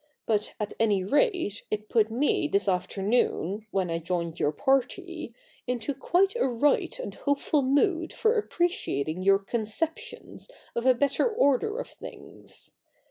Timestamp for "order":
11.29-11.77